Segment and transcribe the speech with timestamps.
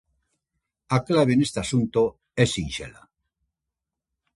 [0.95, 2.01] A clave neste asunto
[2.43, 3.03] é sinxela.